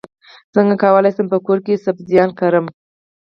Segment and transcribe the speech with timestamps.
[0.53, 2.65] څنګه کولی شم په کور کې سبزیان کرم